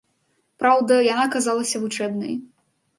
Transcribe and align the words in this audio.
Праўда, 0.63 0.97
яна 1.13 1.27
аказалася 1.29 1.85
вучэбнай. 1.87 2.39